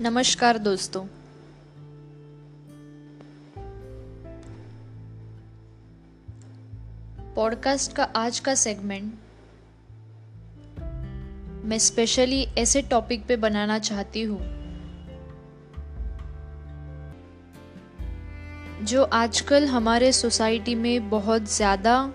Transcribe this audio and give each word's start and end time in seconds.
नमस्कार 0.00 0.58
दोस्तों। 0.58 1.04
पॉडकास्ट 7.36 7.92
का 7.92 8.02
आज 8.16 8.38
का 8.40 8.54
सेगमेंट 8.54 9.14
मैं 11.64 11.78
स्पेशली 11.78 12.42
ऐसे 12.58 12.82
टॉपिक 12.82 13.26
पे 13.26 13.36
बनाना 13.36 13.78
चाहती 13.78 14.22
हूँ, 14.22 14.38
जो 18.84 19.02
आजकल 19.02 19.66
हमारे 19.66 20.12
सोसाइटी 20.12 20.74
में 20.74 21.10
बहुत 21.10 21.42
ज़्यादा 21.42 22.12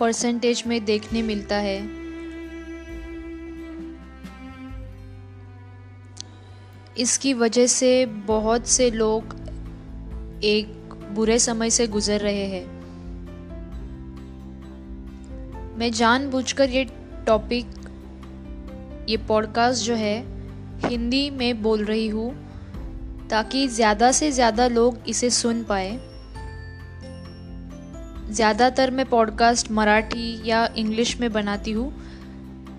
परसेंटेज 0.00 0.64
में 0.66 0.84
देखने 0.84 1.22
मिलता 1.22 1.56
है। 1.56 2.05
इसकी 6.98 7.34
वजह 7.34 7.66
से 7.66 8.06
बहुत 8.06 8.66
से 8.66 8.90
लोग 8.90 9.34
एक 10.44 10.94
बुरे 11.12 11.38
समय 11.38 11.70
से 11.70 11.86
गुजर 11.86 12.20
रहे 12.20 12.46
हैं। 12.46 12.64
मैं 15.78 15.90
जानबूझकर 15.92 16.70
ये 16.70 16.84
टॉपिक 17.26 17.66
ये 19.08 19.16
पॉडकास्ट 19.16 19.84
जो 19.84 19.94
है, 19.94 20.18
हिंदी 20.88 21.30
में 21.30 21.62
बोल 21.62 21.84
रही 21.84 22.08
हूँ, 22.08 22.30
ताकि 23.28 23.68
ज़्यादा 23.68 24.12
से 24.12 24.30
ज़्यादा 24.32 24.66
लोग 24.68 24.98
इसे 25.08 25.30
सुन 25.30 25.62
पाए। 25.64 25.90
ज़्यादातर 28.30 28.90
मैं 28.90 29.06
पॉडकास्ट 29.06 29.70
मराठी 29.70 30.42
या 30.44 30.66
इंग्लिश 30.76 31.20
में 31.20 31.32
बनाती 31.32 31.72
हूँ, 31.72 31.92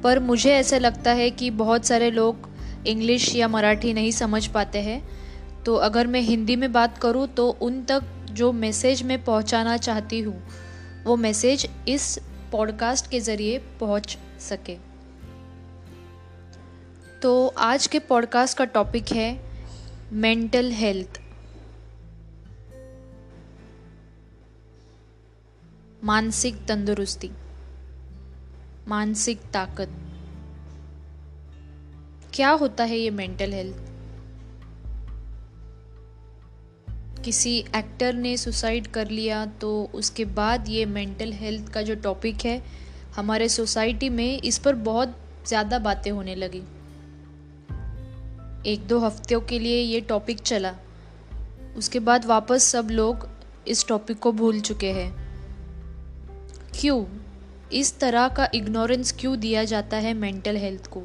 पर 0.03 0.19
मुझे 0.19 0.53
ऐसा 0.53 0.77
लगता 0.77 1.11
है 1.11 1.29
कि 1.31 1.49
बहुत 1.49 1.85
सारे 1.85 2.11
लोग 2.11 2.46
इंग्लिश 2.87 3.35
या 3.35 3.47
मराठी 3.47 3.93
नहीं 3.93 4.11
समझ 4.11 4.47
पाते 4.47 4.81
हैं 4.81 5.01
तो 5.63 5.75
अगर 5.75 6.07
मैं 6.07 6.21
हिंदी 6.21 6.55
में 6.55 6.71
बात 6.71 6.97
करूँ 6.97 7.27
तो 7.27 7.49
उन 7.49 7.83
तक 7.83 8.03
जो 8.31 8.51
मैसेज 8.51 9.03
मैं 9.03 9.23
पहुँचाना 9.23 9.77
चाहती 9.77 10.19
हूँ, 10.19 10.41
वो 11.03 11.15
मैसेज 11.15 11.67
इस 11.87 12.19
पॉडकास्ट 12.51 13.09
के 13.09 13.19
ज़रिए 13.19 13.57
पहुँच 13.79 14.17
सके। 14.39 14.77
तो 17.21 17.47
आज 17.47 17.87
के 17.87 17.99
पॉडकास्ट 17.99 18.57
का 18.57 18.65
टॉपिक 18.65 19.11
है 19.11 19.29
मेंटल 20.13 20.71
हेल्थ। 20.71 21.21
मानसिक 26.03 26.65
तंदुरुस्ती, 26.65 27.31
मानसिक 28.87 29.41
ताकत। 29.53 30.03
क्या 32.37 32.49
होता 32.51 32.83
है 32.83 32.97
ये 32.97 33.09
मेंटल 33.09 33.53
हेल्थ 33.53 33.77
किसी 37.25 37.57
एक्टर 37.75 38.13
ने 38.13 38.35
सुसाइड 38.37 38.87
कर 38.87 39.09
लिया 39.09 39.45
तो 39.61 39.69
उसके 39.93 40.25
बाद 40.25 40.69
ये 40.69 40.85
मेंटल 40.85 41.31
हेल्थ 41.33 41.71
का 41.73 41.81
जो 41.81 41.95
टॉपिक 41.95 42.45
है, 42.45 42.61
हमारे 43.15 43.49
सोसाइटी 43.49 44.09
में 44.09 44.41
इस 44.41 44.57
पर 44.57 44.75
बहुत 44.75 45.17
ज़्यादा 45.47 45.79
बातें 45.79 46.11
होने 46.11 46.35
लगी। 46.35 46.61
एक 48.65 48.87
दो 48.87 48.99
हफ्तों 48.99 49.41
के 49.41 49.59
लिए 49.59 49.81
ये 49.81 50.01
टॉपिक 50.01 50.39
चला। 50.41 50.75
उसके 51.77 51.99
बाद 51.99 52.25
वापस 52.25 52.63
सब 52.63 52.89
लोग 52.91 53.27
इस 53.67 53.87
टॉपिक 53.87 54.19
को 54.19 54.31
भूल 54.31 54.61
चुके 54.61 54.91
हैं। 54.91 55.11
क्यों? 56.81 57.05
इस 57.73 57.99
तरह 57.99 58.27
का 58.27 58.49
इग्नोरेंस 58.55 59.11
क्यों 59.11 59.39
दिया 59.39 59.63
जाता 59.63 59.97
है 59.97 60.13
मेंटल 60.13 60.57
हेल्थ 60.57 60.87
को? 60.87 61.03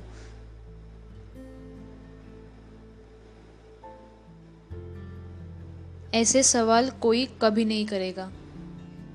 ऐसे 6.15 6.43
सवाल 6.43 6.91
कोई 6.91 7.29
कभी 7.43 7.65
नहीं 7.65 7.87
करेगा। 7.87 8.33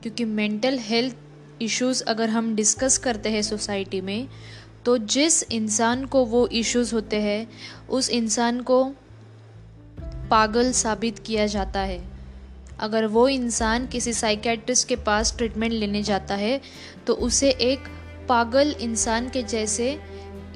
क्योंकि 0.02 0.26
मेंटल 0.26 0.78
हेल्थ 0.80 1.16
इश्यूज़ 1.62 2.04
अगर 2.04 2.30
हम 2.30 2.56
डिस्कस 2.56 2.98
करते 2.98 3.30
हैं 3.30 3.42
सोसाइटी 3.42 4.02
में 4.02 4.28
तो 4.86 4.98
जिस 4.98 5.44
इंसान 5.44 6.06
को 6.06 6.26
वो 6.26 6.48
इश्यूज़ 6.48 6.96
होते 6.96 7.18
हैं, 7.18 7.50
उस 7.90 8.10
इंसान 8.10 8.62
को 8.62 8.84
पागल 10.32 10.72
साबित 10.72 11.20
किया 11.20 11.46
जाता 11.48 11.80
है। 11.80 12.04
अगर 12.80 13.06
वो 13.06 13.28
इंसान 13.28 13.88
किसी 13.88 14.14
साइकेट्रिस्ट 14.14 14.88
के 14.88 14.96
पास 14.96 15.38
ट्रीटमेंट 15.38 15.74
लेने 15.74 16.04
जाता 16.04 16.36
है 16.36 16.62
तो 17.08 17.14
उसे 17.14 17.50
एक 17.50 17.80
पागल 18.30 18.72
इंसान 18.72 19.30
के 19.30 19.44
जैसे 19.44 20.00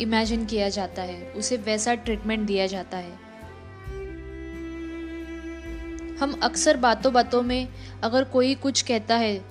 इमेजिन 0.01 0.45
किया 0.45 0.69
जाता 0.69 1.01
है। 1.01 1.31
उसे 1.31 1.57
वैसा 1.57 1.93
ट्रीटमेंट 1.93 2.47
दिया 2.47 2.67
जाता 2.67 2.97
है। 2.97 3.30
हम 6.21 6.39
अक्सर 6.43 6.77
बातों 6.77 7.13
बातों 7.13 7.41
में 7.41 7.67
अगर 8.03 8.23
कोई 8.23 8.55
कुछ 8.55 8.81
कहता 8.81 9.15
है 9.15 9.45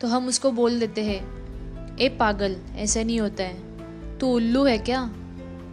तो 0.00 0.08
हम 0.08 0.26
उसको 0.28 0.50
बोल 0.50 0.78
देते 0.80 1.04
हैं, 1.04 1.96
ए 1.98 2.08
पागल, 2.08 2.56
ऐसा 2.76 3.02
नहीं 3.02 3.20
होता 3.20 3.44
है। 3.44 4.18
तू 4.18 4.26
उल्लू 4.26 4.64
है 4.64 4.78
क्या? 4.78 5.02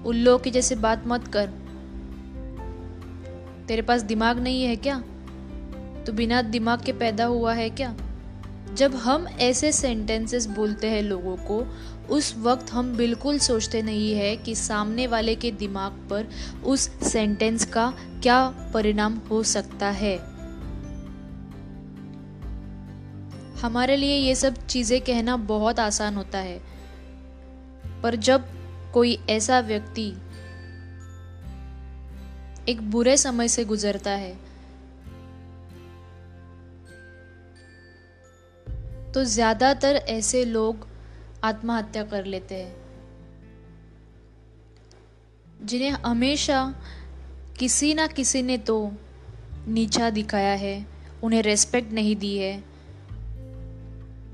उल्लू 0.05 0.37
की 0.37 0.51
जैसे 0.51 0.75
बात 0.75 1.03
मत 1.07 1.27
कर। 1.27 1.47
तेरे 3.67 3.81
पास 3.81 4.01
दिमाग 4.01 4.39
नहीं 4.39 4.63
है 4.63 4.75
क्या? 4.75 4.99
तो 6.05 6.13
बिना 6.13 6.41
दिमाग 6.41 6.83
के 6.83 6.93
पैदा 6.93 7.25
हुआ 7.25 7.53
है 7.53 7.69
क्या? 7.69 7.95
जब 8.73 8.95
हम 8.95 9.27
ऐसे 9.27 9.71
सेंटेंसेस 9.71 10.45
बोलते 10.45 10.89
हैं 10.89 11.01
लोगों 11.01 11.35
को, 11.37 11.65
उस 12.09 12.35
वक्त 12.37 12.71
हम 12.71 12.95
बिल्कुल 12.97 13.39
सोचते 13.39 13.81
नहीं 13.81 14.13
है 14.13 14.35
कि 14.37 14.55
सामने 14.55 15.07
वाले 15.07 15.35
के 15.35 15.51
दिमाग 15.51 15.91
पर 15.91 16.27
उस 16.65 16.89
सेंटेंस 17.11 17.65
का 17.65 17.93
क्या 18.23 18.71
परिणाम 18.73 19.21
हो 19.31 19.43
सकता 19.43 19.89
है। 19.89 20.38
हमारे 23.61 23.95
लिए 23.95 24.15
ये 24.17 24.35
सब 24.35 24.65
चीज़ें 24.67 24.99
कहना 25.01 25.35
बहुत 25.37 25.79
आसान 25.79 26.15
होता 26.15 26.37
है। 26.37 26.59
पर 28.03 28.15
जब 28.15 28.45
कोई 28.93 29.17
ऐसा 29.29 29.59
व्यक्ति 29.59 30.07
एक 32.69 32.81
बुरे 32.91 33.17
समय 33.17 33.47
से 33.47 33.65
गुजरता 33.65 34.11
है 34.11 34.37
तो 39.13 39.23
ज़्यादातर 39.23 39.95
ऐसे 40.09 40.43
लोग 40.45 40.87
आत्महत्या 41.43 42.03
कर 42.03 42.25
लेते 42.25 42.55
हैं। 42.55 42.75
जिन्हें 45.65 45.91
हमेशा 45.91 46.63
किसी 47.59 47.93
ना 47.93 48.07
किसी 48.07 48.41
ने 48.41 48.57
तो 48.57 48.91
नीचा 49.67 50.09
दिखाया 50.09 50.53
है, 50.53 50.85
उन्हें 51.23 51.41
रेस्पेक्ट 51.41 51.91
नहीं 51.91 52.15
दी 52.15 52.37
है। 52.37 52.68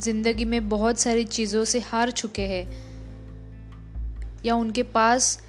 ज़िंदगी 0.01 0.45
में 0.45 0.69
बहुत 0.69 1.00
सारी 1.00 1.23
चीज़ों 1.23 1.63
से 1.66 1.79
हार 1.79 2.11
चुके 2.11 2.41
हैं। 2.41 2.67
या 4.45 4.56
उनके 4.56 4.83
पास 4.83 5.39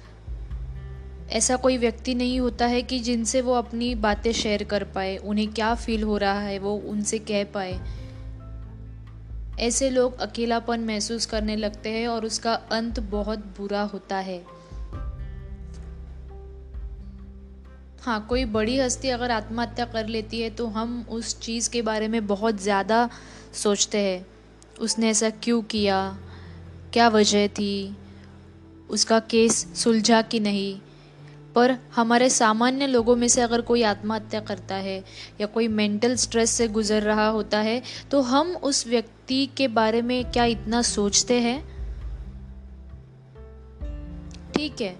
ऐसा 1.29 1.55
कोई 1.55 1.77
व्यक्ति 1.77 2.13
नहीं 2.15 2.39
होता 2.39 2.65
है 2.65 2.81
कि 2.81 2.99
जिनसे 2.99 3.41
वो 3.41 3.53
अपनी 3.53 3.93
बातें 3.95 4.31
शेयर 4.31 4.63
कर 4.63 4.83
पाए, 4.83 5.17
उन्हें 5.17 5.47
क्या 5.53 5.73
फील 5.75 6.03
हो 6.03 6.17
रहा 6.17 6.39
है, 6.39 6.59
वो 6.59 6.75
उनसे 6.75 7.19
कह 7.19 7.43
पाए। 7.43 7.79
ऐसे 9.59 9.89
लोग 9.89 10.19
अकेलापन 10.19 10.79
महसूस 10.79 11.25
करने 11.25 11.55
लगते 11.55 11.89
हैं 11.89 12.07
और 12.07 12.25
उसका 12.25 12.53
अंत 12.53 12.99
बहुत 12.99 13.39
बुरा 13.57 13.81
होता 13.83 14.17
है। 14.17 14.39
हाँ 18.01 18.25
कोई 18.29 18.45
बड़ी 18.45 18.77
हस्ती 18.79 19.09
अगर 19.09 19.31
आत्महत्या 19.31 19.85
कर 19.85 20.07
लेती 20.07 20.41
है 20.41 20.49
तो 20.49 20.67
हम 20.67 21.05
उस 21.09 21.39
चीज़ 21.39 21.69
के 21.69 21.81
बारे 21.81 22.07
में 22.07 22.27
बहुत 22.27 22.61
ज़्यादा 22.61 23.09
सोचते 23.53 23.97
हैं। 23.97 24.25
उसने 24.79 25.09
ऐसा 25.09 25.29
क्यों 25.29 25.61
किया? 25.61 26.17
क्या 26.93 27.07
वजह 27.07 27.47
थी? 27.47 27.97
उसका 28.89 29.19
केस 29.19 29.65
सुलझा 29.75 30.21
कि 30.21 30.39
नहीं? 30.39 30.79
पर 31.55 31.71
हमारे 31.95 32.29
सामान्य 32.29 32.87
लोगों 32.87 33.15
में 33.15 33.27
से 33.27 33.41
अगर 33.41 33.61
कोई 33.61 33.83
आत्महत्या 33.83 34.39
करता 34.39 34.75
है 34.75 35.03
या 35.41 35.47
कोई 35.47 35.67
मेंटल 35.67 36.15
स्ट्रेस 36.15 36.51
से 36.51 36.67
गुजर 36.67 37.03
रहा 37.03 37.27
होता 37.27 37.59
है 37.59 37.81
तो 38.11 38.21
हम 38.21 38.55
उस 38.55 38.85
व्यक्ति 38.87 39.45
के 39.57 39.67
बारे 39.67 40.01
में 40.01 40.31
क्या 40.31 40.45
इतना 40.45 40.81
सोचते 40.81 41.39
हैं? 41.39 41.59
ठीक 44.51 44.81
है, 44.81 44.95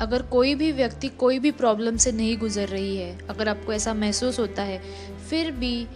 अगर 0.00 0.22
कोई 0.22 0.54
भी 0.54 0.72
व्यक्ति 0.72 1.08
कोई 1.08 1.38
भी 1.38 1.50
प्रॉब्लम 1.50 1.96
से 1.96 2.12
नहीं 2.12 2.36
गुजर 2.38 2.68
रही 2.68 2.96
है, 2.96 3.18
अगर 3.28 3.48
आपको 3.48 3.72
ऐसा 3.72 3.94
महसूस 3.94 4.38
होता 4.38 4.62
है, 4.62 4.82
फिर 5.30 5.50
भी 5.50 5.86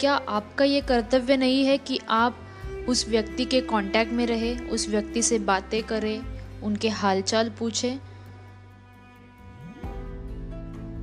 क्या 0.00 0.14
आपका 0.14 0.64
ये 0.64 0.80
कर्तव्य 0.80 1.36
नहीं 1.36 1.64
है 1.64 1.78
कि 1.78 2.00
आप 2.08 2.45
उस 2.88 3.08
व्यक्ति 3.08 3.44
के 3.44 3.60
कांटेक्ट 3.60 4.12
में 4.12 4.26
रहे, 4.26 4.56
उस 4.56 4.88
व्यक्ति 4.88 5.22
से 5.22 5.38
बातें 5.38 5.82
करें, 5.82 6.22
उनके 6.60 6.88
हालचाल 6.88 7.50
पूछे। 7.50 7.98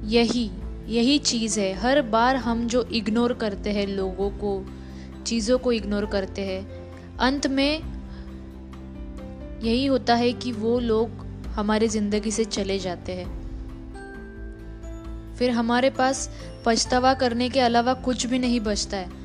यही 0.03 0.51
यही 0.87 1.19
चीज़ 1.19 1.59
है। 1.59 1.73
हर 1.73 2.01
बार 2.01 2.35
हम 2.35 2.67
जो 2.67 2.83
इग्नोर 2.83 3.33
करते 3.33 3.71
हैं 3.71 3.87
लोगों 3.87 4.29
को, 4.29 4.65
चीज़ों 5.25 5.59
को 5.59 5.71
इग्नोर 5.71 6.05
करते 6.05 6.41
हैं, 6.41 6.91
अंत 7.17 7.47
में 7.47 7.81
यही 9.63 9.85
होता 9.85 10.15
है 10.15 10.33
कि 10.33 10.51
वो 10.51 10.79
लोग 10.79 11.09
हमारे 11.47 11.87
ज़िंदगी 11.87 12.31
से 12.31 12.45
चले 12.45 12.79
जाते 12.79 13.11
हैं। 13.11 13.43
फिर 15.35 15.51
हमारे 15.51 15.89
पास 15.89 16.29
पछतावा 16.65 17.13
करने 17.13 17.49
के 17.49 17.59
अलावा 17.59 17.93
कुछ 17.93 18.25
भी 18.25 18.39
नहीं 18.39 18.59
बचता 18.59 18.97
है। 18.97 19.22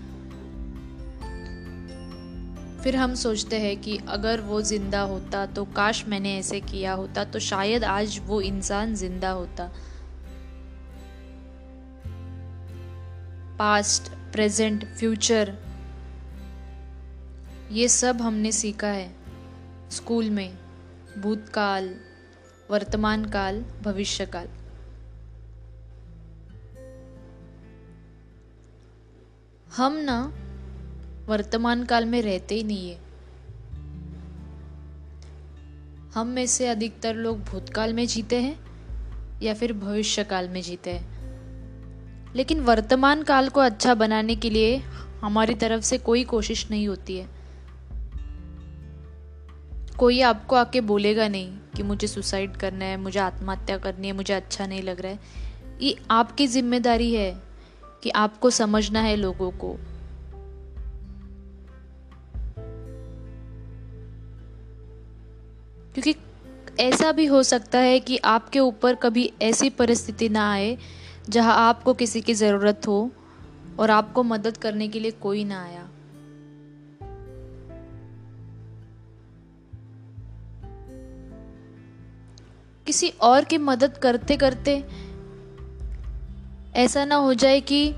फिर 2.83 2.97
हम 2.97 3.15
सोचते 3.15 3.59
हैं 3.61 3.77
कि 3.81 3.97
अगर 4.09 4.41
वो 4.41 4.61
ज़िंदा 4.63 5.01
होता 5.03 5.45
तो 5.47 5.65
काश 5.77 6.05
मैंने 6.09 6.37
ऐसे 6.39 6.61
किया 6.61 6.93
होता 6.93 7.25
तो 7.25 7.39
शायद 7.39 7.85
आज 7.85 8.21
वो 8.27 8.41
इंसान 8.41 8.95
ज़िंदा 8.95 9.31
होता। 9.31 9.71
पास्ट 13.59 14.11
प्रेजेंट 14.33 14.85
फ्यूचर 14.97 15.55
ये 17.73 17.89
सब 17.89 18.21
हमने 18.23 18.53
सीखा 18.53 18.89
है। 18.89 19.11
स्कूल 19.91 20.31
में, 20.31 20.59
भूतकाल 21.19 21.95
वर्तमान 22.71 23.25
काल 23.25 23.65
भविष्य 23.83 24.27
काल 24.27 24.49
हम 29.67 29.97
ना 30.01 30.21
वर्तमान 31.29 31.85
काल 31.85 32.05
में 32.05 32.23
रहते 32.23 32.55
ही 32.55 32.63
नहीं 32.63 32.91
है। 32.91 32.99
हम 36.15 36.27
में 36.27 36.47
से 36.47 36.67
अधिकतर 36.67 37.15
लोग 37.15 37.45
भूतकाल 37.45 37.93
में 37.93 38.07
जीते 38.07 38.37
हैं 38.37 38.61
या 39.43 39.55
फिर 39.55 39.73
भविष्य 39.73 40.25
काल 40.25 40.49
में 40.49 40.63
जीते 40.63 40.91
हैं। 40.91 41.19
लेकिन 42.37 42.61
वर्तमान 42.61 43.23
काल 43.23 43.49
को 43.49 43.61
अच्छा 43.61 43.95
बनाने 43.95 44.37
के 44.37 44.51
लिए 44.51 44.77
हमारी 45.21 45.55
तरफ़ 45.55 45.83
से 45.83 45.99
कोई 45.99 46.25
कोशिश 46.25 46.71
नहीं 46.71 46.89
होती 46.89 47.17
है। 47.17 47.29
कोई 49.99 50.21
आपको 50.21 50.57
आके 50.57 50.81
बोलेगा 50.81 51.29
नहीं 51.29 51.59
कि 51.77 51.83
मुझे 51.83 52.07
सुसाइड 52.07 52.57
करना 52.57 52.85
है, 52.85 52.97
मुझे 52.97 53.21
आत्महत्या 53.21 53.79
करनी 53.79 54.07
है, 54.07 54.13
मुझे 54.13 54.35
अच्छा 54.35 54.67
नहीं 54.67 54.83
लग 54.83 55.01
रहा 55.01 55.13
है। 55.13 55.19
ये 55.83 55.97
आपकी 56.11 56.47
ज़िम्मेदारी 56.47 57.15
है 57.15 57.43
कि 58.03 58.11
आपको 58.11 58.51
समझना 58.51 59.01
है 59.01 59.17
लोगों 59.17 59.51
को। 59.51 59.77
क्योंकि 65.99 66.83
ऐसा 66.83 67.13
भी 67.13 67.27
हो 67.27 67.43
सकता 67.43 67.79
है 67.79 68.01
कि 68.01 68.17
आपके 68.17 68.59
ऊपर 68.59 68.95
कभी 68.95 69.33
ऐसी 69.43 69.71
परिस्थिति 69.71 70.29
ना 70.29 70.53
आए 70.53 70.79
जहाँ 71.29 71.55
आपको 71.69 71.95
किसी 71.95 72.21
की 72.21 72.35
ज़रूरत 72.35 72.83
हो 72.87 73.11
और 73.79 73.91
आपको 73.91 74.23
मदद 74.23 74.57
करने 74.57 74.89
के 74.89 75.01
लिए 75.01 75.11
कोई 75.11 75.45
ना 75.45 75.63
आया। 75.63 75.89
किसी 82.87 83.09
और 83.09 83.45
की 83.45 83.59
मदद 83.59 83.99
करते 83.99 84.37
करते 84.37 84.85
ऐसा 86.75 87.05
ना 87.05 87.15
हो 87.15 87.35
जाए 87.35 87.61
कि 87.61 87.95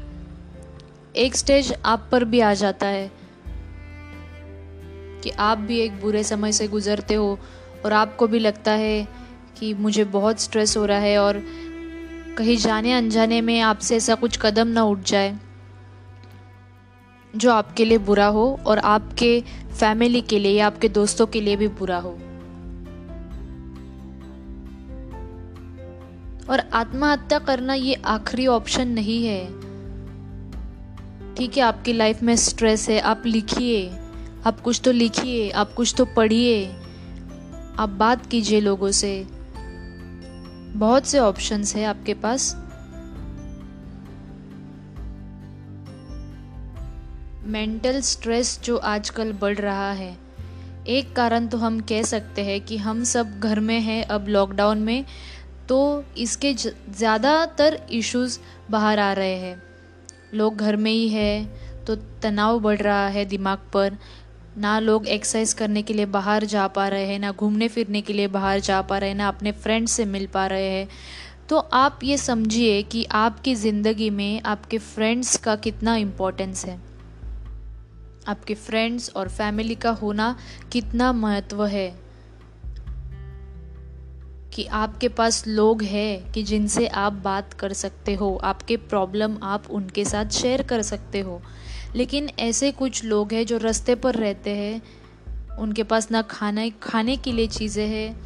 एक 1.17 1.37
स्टेज 1.37 1.75
आप 1.85 2.09
पर 2.13 2.25
भी 2.25 2.41
आ 2.41 2.55
जाता 2.55 2.87
है 2.87 3.11
कि 5.23 5.31
आप 5.31 5.59
भी 5.59 5.81
एक 5.81 6.01
बुरे 6.01 6.25
समय 6.25 6.53
से 6.53 6.69
गुजरते 6.69 7.15
हो 7.15 7.39
और 7.85 7.93
आपको 7.93 8.27
भी 8.27 8.39
लगता 8.39 8.73
है 8.73 9.07
कि 9.59 9.73
मुझे 9.75 10.05
बहुत 10.05 10.41
स्ट्रेस 10.41 10.77
हो 10.77 10.85
रहा 10.87 10.99
है 10.99 11.19
और 11.19 11.43
कहीं 12.39 12.57
जाने 12.57 12.93
अनजाने 12.93 13.41
में 13.41 13.61
आपसे 13.61 13.97
ऐसा 13.97 14.15
कुछ 14.15 14.39
कदम 14.43 14.69
ना 14.69 14.83
उठ 14.85 14.99
जाए, 15.01 15.37
जो 17.35 17.53
आपके 17.53 17.85
लिए 17.85 17.99
बुरा 17.99 18.27
हो 18.27 18.59
और 18.67 18.79
आपके 18.79 19.41
फैमिली 19.71 20.21
के 20.21 20.39
लिए 20.39 20.53
या 20.53 20.67
आपके 20.67 20.89
दोस्तों 20.89 21.27
के 21.27 21.41
लिए 21.41 21.57
भी 21.57 21.69
बुरा 21.69 21.99
हो। 21.99 22.19
और 26.51 26.63
आत्महत्या 26.75 27.39
करना 27.39 27.75
ये 27.75 27.95
आखिरी 27.95 28.47
ऑप्शन 28.47 28.89
नहीं 28.89 29.25
है 29.27 29.45
ठीक 31.35 31.57
है 31.57 31.63
आपकी 31.63 31.93
लाइफ 31.93 32.23
में 32.23 32.35
स्ट्रेस 32.37 32.89
है, 32.89 33.01
आप 33.01 33.23
लिखिए, 33.27 33.89
आप 34.47 34.61
कुछ 34.61 34.81
तो 34.85 34.93
लिखिए, 34.93 35.51
आप 35.51 35.73
कुछ 35.73 35.95
तो 35.99 36.05
पढ़िए। 36.17 36.80
आप 37.79 37.89
बात 37.91 38.27
कीजिए 38.27 38.61
लोगों 38.61 38.91
से। 38.93 39.13
बहुत 40.75 41.07
से 41.07 41.19
ऑप्शंस 41.19 41.75
है 41.77 41.85
आपके 41.85 42.15
पास। 42.15 42.55
मेंटल 47.47 48.01
स्ट्रेस 48.01 48.59
जो 48.65 48.77
आजकल 48.77 49.33
बढ़ 49.33 49.59
रहा 49.59 49.91
है, 49.93 50.17
एक 50.89 51.15
कारण 51.17 51.47
तो 51.47 51.59
हम 51.59 51.81
कह 51.81 52.03
सकते 52.03 52.45
हैं 52.45 52.61
कि 52.61 52.77
हम 52.77 53.03
सब 53.05 53.39
घर 53.41 53.61
में 53.61 53.81
हैं 53.81 54.03
अब 54.07 54.29
लॉकडाउन 54.29 54.79
में 54.79 55.05
तो 55.69 55.81
इसके 56.19 56.53
ज़्यादातर 56.55 57.81
इश्यूज़ 57.93 58.39
बाहर 58.71 58.99
आ 58.99 59.13
रहे 59.13 59.35
हैं। 59.37 59.63
लोग 60.35 60.57
घर 60.57 60.77
में 60.77 60.91
ही 60.93 61.09
है 61.09 61.45
तो 61.87 61.97
तनाव 62.23 62.59
बढ़ 62.61 62.81
रहा 62.81 63.07
है 63.09 63.25
दिमाग 63.25 63.59
पर। 63.73 63.97
ना 64.59 64.79
लोग 64.79 65.07
एक्सरसाइज 65.07 65.53
करने 65.53 65.83
के 65.83 65.95
लिए 65.95 66.07
बाहर 66.07 66.45
जा 66.45 66.67
पा 66.67 66.89
रहे 66.89 67.07
हैं, 67.07 67.19
ना 67.19 67.33
घूमने 67.33 67.69
फिरने 67.69 68.01
के 68.01 68.13
लिए 68.13 68.27
बाहर 68.27 68.61
जा 68.61 68.83
पा 68.83 68.99
रहे 68.99 69.11
हैं, 69.11 69.17
ना 69.17 69.29
अपने 69.29 69.53
फ्रेंड्स 69.53 69.93
से 69.93 70.05
मिल 70.05 70.27
पा 70.27 70.47
रहे 70.47 70.71
हैं। 70.71 70.89
तो 71.49 71.59
आप 71.59 72.01
ये 72.05 72.17
समझिए 72.17 72.83
कि 72.83 73.05
आपकी 73.05 73.55
ज़िंदगी 73.55 74.11
में 74.11 74.43
आपके 74.43 74.79
फ्रेंड्स 74.79 75.37
का 75.37 75.57
कितना 75.57 75.97
इम्पोर्टेंस 75.97 76.67
है। 76.67 76.81
आपके 78.27 78.55
फ्रेंड्स 78.55 79.13
और 79.17 79.29
फैमिली 79.29 79.75
का 79.75 79.91
होना 79.91 80.37
कितना 80.73 81.13
महत्व 81.13 81.67
है। 81.67 82.11
कि 84.55 84.65
आपके 84.65 85.09
पास 85.09 85.47
लोग 85.47 85.83
हैं 85.83 86.33
कि 86.33 86.43
जिनसे 86.43 86.87
आप 86.87 87.13
बात 87.13 87.53
कर 87.53 87.73
सकते 87.73 88.15
हो, 88.15 88.41
आपके 88.45 88.77
प्रॉब्लम 88.77 89.39
आप 89.43 89.71
उनके 89.71 90.05
साथ 90.05 90.27
शेयर 90.27 90.63
कर 90.63 90.83
सकते 90.83 91.21
हो। 91.21 91.43
लेकिन 91.97 92.31
ऐसे 92.39 92.73
कुछ 92.73 93.05
लोग 93.05 93.33
हैं 93.33 93.47
जो 93.47 93.57
रास्ते 93.57 93.95
पर 93.95 94.15
रहते 94.15 94.51
हैं। 94.51 94.83
उनके 95.59 95.83
पास 95.83 96.11
ना 96.11 96.23
खाना, 96.23 96.69
खाने 96.69 97.17
के 97.17 97.33
लिए 97.33 97.47
चीज़ें 97.47 97.87
हैं, 97.87 98.17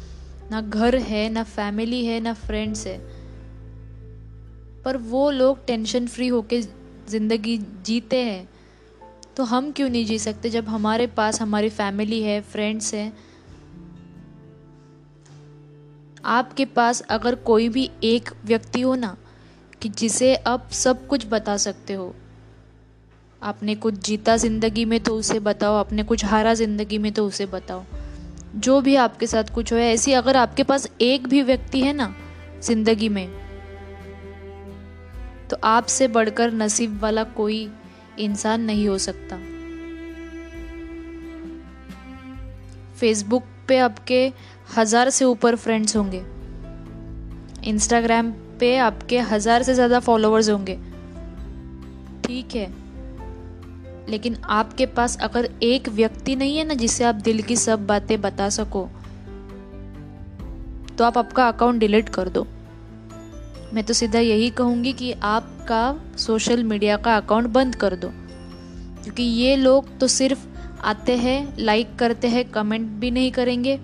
ना 0.51 0.61
घर 0.61 0.95
है, 0.95 1.29
ना 1.29 1.43
फैमिली 1.43 2.05
है, 2.05 2.19
ना 2.19 2.33
फ्रेंड्स 2.33 2.87
है। 2.87 2.97
पर 4.83 4.97
वो 4.97 5.31
लोग 5.31 5.65
टेंशन 5.65 6.07
फ्री 6.07 6.27
होके 6.27 6.61
ज़िंदगी 7.09 7.57
जीते 7.57 8.23
हैं। 8.23 8.49
तो 9.37 9.43
हम 9.43 9.71
क्यों 9.71 9.89
नहीं 9.89 10.05
जी 10.05 10.19
सकते 10.19 10.49
जब 10.49 10.67
हमारे 10.67 11.07
पास 11.07 11.41
हमारी 11.41 11.69
फैमिली 11.69 12.21
है 12.23 12.41
फ्रेंड्स 12.41 12.93
हैं? 12.93 13.17
आपके 16.25 16.65
पास 16.65 17.01
अगर 17.01 17.35
कोई 17.35 17.69
भी 17.69 17.91
एक 18.03 18.29
व्यक्ति 18.45 18.81
हो 18.81 18.95
ना, 18.95 19.17
कि 19.81 19.89
जिसे 19.89 20.35
आप 20.35 20.69
सब 20.71 21.07
कुछ 21.07 21.25
बता 21.27 21.57
सकते 21.57 21.93
हो 21.93 22.15
आपने 23.41 23.75
कुछ 23.75 23.93
जीता 24.05 24.35
ज़िंदगी 24.37 24.85
में 24.85 24.99
तो 24.99 25.15
उसे 25.15 25.39
बताओ, 25.39 25.75
आपने 25.75 26.03
कुछ 26.03 26.25
हारा 26.25 26.53
ज़िंदगी 26.53 26.97
में 26.97 27.11
तो 27.11 27.25
उसे 27.27 27.45
बताओ। 27.45 27.83
जो 28.55 28.79
भी 28.81 28.95
आपके 28.95 29.27
साथ 29.27 29.53
कुछ 29.53 29.73
हो, 29.73 29.77
ऐसी 29.77 30.13
अगर 30.13 30.37
आपके 30.37 30.63
पास 30.63 30.87
एक 31.01 31.27
भी 31.27 31.41
व्यक्ति 31.41 31.81
है 31.81 31.93
ना, 31.93 32.13
ज़िंदगी 32.63 33.09
में 33.09 33.27
तो 35.49 35.57
आपसे 35.63 36.07
बढ़कर 36.07 36.51
नसीब 36.53 36.99
वाला 37.01 37.23
कोई 37.23 37.67
इंसान 38.19 38.61
नहीं 38.61 38.87
हो 38.87 38.97
सकता। 38.97 39.37
फेसबुक 42.95 43.43
पे 43.67 43.77
आपके 43.79 44.31
हज़ार 44.77 45.09
से 45.09 45.25
ऊपर 45.25 45.55
फ्रेंड्स 45.55 45.95
होंगे। 45.97 46.23
इंस्टाग्राम 47.69 48.31
पे 48.59 48.75
आपके 48.77 49.19
हज़ार 49.19 49.63
से 49.63 49.73
ज़्यादा 49.73 49.99
फॉलोअर्स 49.99 50.49
होंगे। 50.49 50.77
ठीक 52.23 52.55
है। 52.55 52.84
लेकिन 54.09 54.35
आपके 54.51 54.85
पास 54.85 55.17
अगर 55.21 55.49
एक 55.63 55.89
व्यक्ति 55.89 56.35
नहीं 56.35 56.57
है 56.57 56.63
ना 56.63 56.73
जिसे 56.73 57.03
आप 57.03 57.15
दिल 57.15 57.41
की 57.41 57.55
सब 57.55 57.85
बातें 57.87 58.19
बता 58.21 58.49
सको 58.49 58.87
तो 60.97 61.03
आप 61.03 61.17
आपका 61.17 61.47
अकाउंट 61.47 61.79
डिलीट 61.79 62.09
कर 62.09 62.29
दो। 62.29 62.45
मैं 63.73 63.83
तो 63.83 63.93
सीधा 63.93 64.19
यही 64.19 64.49
कहूँगी 64.49 64.93
कि 64.93 65.11
आपका 65.11 65.95
सोशल 66.17 66.63
मीडिया 66.63 66.97
का 66.97 67.15
अकाउंट 67.17 67.47
बंद 67.47 67.75
कर 67.75 67.95
दो। 67.95 68.11
क्योंकि 69.03 69.23
ये 69.23 69.55
लोग 69.55 69.97
तो 69.99 70.07
सिर्फ़ 70.07 70.45
आते 70.83 71.15
हैं 71.17 71.55
लाइक 71.59 71.95
करते 71.95 72.27
हैं 72.27 72.43
कमेंट 72.51 72.87
भी 72.99 73.11
नहीं 73.11 73.31
करेंगे 73.31 73.79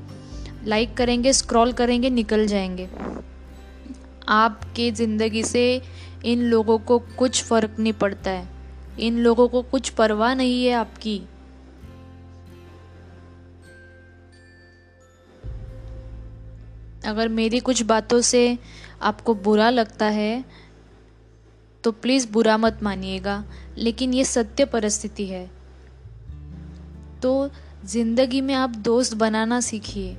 लाइक 0.66 0.96
करेंगे 0.98 1.34
स्क्रॉल 1.34 1.72
करेंगे, 1.74 2.10
निकल 2.10 2.46
जाएँगे। 2.48 2.88
आपके 4.30 4.90
ज़िंदगी 4.92 5.44
से 5.44 5.82
इन 6.26 6.42
लोगों 6.42 6.78
को 6.80 7.00
कुछ 7.18 7.44
फ़र्क 7.44 7.76
नहीं 7.80 7.94
पड़ता 7.94 8.32
है। 8.32 8.48
इन 9.00 9.18
लोगों 9.18 9.48
को 9.48 9.62
कुछ 9.62 9.90
परवाह 9.90 10.34
नहीं 10.34 10.66
है 10.66 10.74
आपकी। 10.74 11.22
अगर 17.06 17.28
मेरी 17.28 17.60
कुछ 17.60 17.82
बातों 17.84 18.22
से 18.22 18.58
आपको 19.02 19.36
बुरा 19.36 19.70
लगता 19.70 20.06
है 20.06 20.44
तो 21.84 21.92
प्लीज़ 21.92 22.28
बुरा 22.32 22.58
मत 22.58 22.80
मानिएगा, 22.84 23.44
लेकिन 23.78 24.14
ये 24.14 24.26
सत्य 24.26 24.66
परिस्थिति 24.66 25.26
है। 25.26 25.50
तो 27.22 27.50
ज़िंदगी 27.86 28.42
में 28.42 28.54
आप 28.54 28.70
दोस्त 28.70 29.14
बनाना 29.14 29.60
सीखिए। 29.62 30.16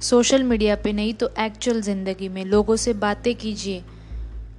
सोशल 0.00 0.42
मीडिया 0.42 0.76
पे 0.76 0.92
नहीं 0.92 1.14
तो 1.14 1.28
एक्चुअल 1.38 1.80
ज़िंदगी 1.80 2.28
में 2.28 2.44
लोगों 2.44 2.76
से 2.76 2.92
बातें 2.94 3.34
कीजिए। 3.34 3.82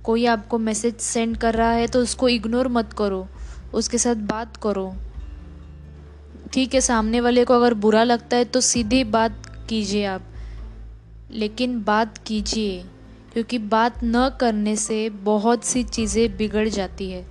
कोई 0.08 0.26
आपको 0.26 0.58
मैसेज 0.60 0.96
सेंड 0.96 1.38
कर 1.38 1.54
रहा 1.54 1.72
है 1.72 1.88
तो 1.88 2.02
उसको 2.02 2.30
इग्नोर 2.30 2.68
मत 2.68 2.94
करो। 2.94 3.28
उसके 3.74 3.98
साथ 3.98 4.16
बात 4.28 4.58
करो। 4.58 4.94
ठीक 6.54 6.74
है, 6.74 6.82
सामने 6.82 7.22
वाले 7.22 7.44
को 7.46 7.54
अगर 7.54 7.74
बुरा 7.76 8.04
लगता 8.04 8.38
है 8.38 8.46
तो 8.46 8.62
सीधी 8.62 9.04
बात 9.06 9.42
कीजिए 9.70 10.06
आप। 10.06 10.22
लेकिन 11.32 11.84
बात 11.84 12.18
कीजिए, 12.18 12.84
क्योंकि 13.34 13.58
बात 13.68 14.00
न 14.04 14.30
करने 14.40 14.76
से 14.76 15.10
बहुत 15.24 15.64
सी 15.64 15.84
चीज़ें 15.84 16.38
बिगड़ 16.38 16.68
जाती 16.70 17.10
है। 17.12 17.26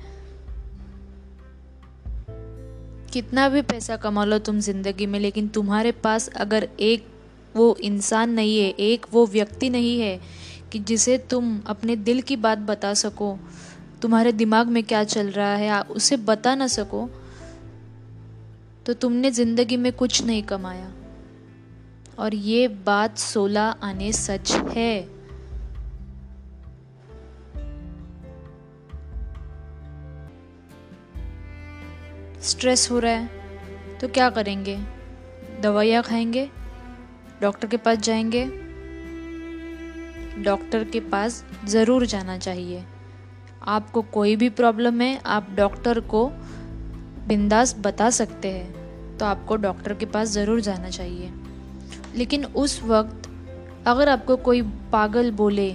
कितना 3.12 3.48
भी 3.48 3.62
पैसा 3.64 3.96
कमा 3.96 4.24
लो 4.24 4.38
तुम 4.38 4.58
ज़िंदगी 4.60 5.06
में, 5.06 5.18
लेकिन 5.20 5.48
तुम्हारे 5.48 5.92
पास 5.92 6.28
अगर 6.36 6.68
एक 6.80 7.06
वो 7.54 7.74
इंसान 7.82 8.30
नहीं 8.30 8.58
है, 8.58 8.68
एक 8.70 9.06
वो 9.12 9.26
व्यक्ति 9.26 9.70
नहीं 9.70 10.00
है 10.00 10.18
कि 10.72 10.78
जिसे 10.78 11.18
तुम 11.18 11.60
अपने 11.66 11.96
दिल 11.96 12.22
की 12.22 12.36
बात 12.36 12.58
बता 12.58 12.94
सको, 12.94 13.38
तुम्हारे 14.02 14.32
दिमाग 14.32 14.66
में 14.66 14.82
क्या 14.84 15.04
चल 15.04 15.30
रहा 15.30 15.54
है 15.54 15.80
उसे 15.80 16.16
बता 16.16 16.54
ना 16.54 16.66
सको 16.66 17.08
तो 18.86 18.92
तुमने 18.92 19.30
ज़िंदगी 19.30 19.76
में 19.76 19.92
कुछ 19.92 20.24
नहीं 20.24 20.42
कमाया। 20.42 20.92
और 22.18 22.34
ये 22.34 22.68
बात 22.68 23.18
सोलह 23.18 23.60
आने 23.60 24.12
सच 24.12 24.52
है। 24.52 25.16
स्ट्रेस 32.42 32.90
हो 32.90 32.98
रहा 32.98 33.12
है 33.12 33.98
तो 33.98 34.08
क्या 34.08 34.30
करेंगे? 34.30 34.78
दवाइयाँ 35.62 36.02
खाएँगे? 36.02 36.48
डॉक्टर 37.42 37.68
के 37.68 37.76
पास 37.76 37.98
जाएँगे? 37.98 38.65
डॉक्टर 40.38 40.84
के 40.84 41.00
पास 41.02 41.44
ज़रूर 41.66 42.06
जाना 42.06 42.36
चाहिए। 42.38 42.84
आपको 43.64 44.02
कोई 44.04 44.34
भी 44.36 44.48
प्रॉब्लम 44.50 45.00
है, 45.00 45.20
आप 45.26 45.48
डॉक्टर 45.56 46.00
को 46.02 46.26
बिंदास 47.28 47.74
बता 47.78 48.10
सकते 48.12 48.48
हैं 48.48 49.16
तो 49.18 49.24
आपको 49.24 49.56
डॉक्टर 49.56 49.94
के 49.94 50.06
पास 50.06 50.28
ज़रूर 50.28 50.60
जाना 50.60 50.90
चाहिए। 50.90 51.32
लेकिन 52.16 52.44
उस 52.44 52.80
वक्त 52.82 53.28
अगर 53.86 54.08
आपको 54.08 54.36
कोई 54.36 54.62
पागल 54.92 55.30
बोले 55.32 55.68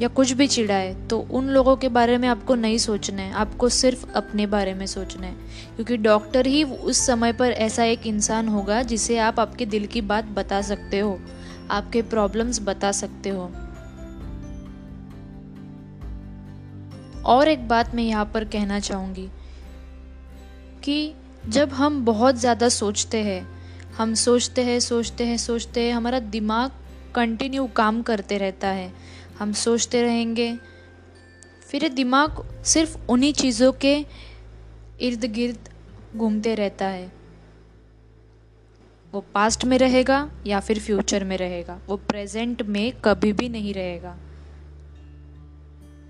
या 0.00 0.08
कुछ 0.08 0.32
भी 0.32 0.46
चिढ़ाए 0.46 0.92
तो 1.10 1.18
उन 1.30 1.48
लोगों 1.48 1.76
के 1.76 1.88
बारे 1.88 2.16
में 2.18 2.28
आपको 2.28 2.54
नहीं 2.54 2.78
सोचना 2.78 3.22
है, 3.22 3.32
आपको 3.32 3.68
सिर्फ़ 3.68 4.06
अपने 4.12 4.46
बारे 4.46 4.74
में 4.74 4.86
सोचना 4.86 5.26
है। 5.26 5.34
क्योंकि 5.76 5.96
डॉक्टर 5.98 6.46
ही 6.46 6.62
उस 6.64 7.06
समय 7.06 7.32
पर 7.32 7.50
ऐसा 7.50 7.84
एक 7.84 8.06
इंसान 8.06 8.48
होगा 8.48 8.82
जिसे 8.84 9.18
आप 9.18 9.40
आपके 9.40 9.66
दिल 9.66 9.86
की 9.86 10.00
बात 10.02 10.24
बता 10.34 10.60
सकते 10.62 10.98
हो, 10.98 11.18
आपके 11.70 12.02
प्रॉब्लम्स 12.04 12.60
बता 12.62 12.92
सकते 12.92 13.30
हो। 13.30 13.50
और 17.24 17.48
एक 17.48 17.66
बात 17.68 17.94
मैं 17.94 18.04
यहाँ 18.04 18.24
पर 18.34 18.44
कहना 18.44 18.78
चाहूँगी 18.80 19.28
कि 20.84 21.14
जब 21.48 21.72
हम 21.72 22.04
बहुत 22.04 22.36
ज़्यादा 22.36 22.68
सोचते 22.70 23.22
हैं, 23.22 23.46
हम 23.96 24.14
सोचते 24.14 24.64
हैं 24.64 24.78
सोचते 24.80 25.24
हैं 25.24 25.36
सोचते 25.36 25.80
हैं, 25.80 25.92
हमारा 25.94 26.18
दिमाग 26.18 26.70
कंटिन्यू 27.14 27.66
काम 27.76 28.02
करते 28.02 28.38
रहता 28.38 28.68
है। 28.68 28.92
हम 29.38 29.52
सोचते 29.52 30.02
रहेंगे, 30.02 30.54
फिर 31.62 31.88
दिमाग 31.88 32.44
सिर्फ़ 32.64 32.96
उन्हीं 33.10 33.32
चीज़ों 33.32 33.72
के 33.74 33.94
इर्द 35.00 35.24
गिर्द 35.34 35.68
घूमते 36.16 36.54
रहता 36.54 36.86
है। 36.86 37.10
वो 39.12 39.24
पास्ट 39.34 39.64
में 39.64 39.76
रहेगा 39.78 40.28
या 40.46 40.60
फिर 40.60 40.78
फ्यूचर 40.80 41.24
में 41.24 41.36
रहेगा, 41.36 41.78
वो 41.88 41.96
प्रेजेंट 41.98 42.62
में 42.62 42.92
कभी 43.04 43.32
भी 43.32 43.48
नहीं 43.48 43.74
रहेगा। 43.74 44.16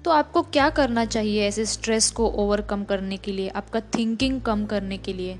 तो 0.04 0.10
आपको 0.10 0.42
क्या 0.42 0.70
करना 0.70 1.04
चाहिए 1.04 1.48
ऐसे 1.48 1.66
स्ट्रेस 1.66 2.10
को 2.10 2.26
ओवरकम 2.26 2.84
करने 2.84 3.16
के 3.16 3.32
लिए, 3.32 3.48
आपका 3.48 3.80
थिंकिंग 3.80 4.40
कम 4.40 4.66
करने 4.66 4.98
के 4.98 5.12
लिए? 5.12 5.38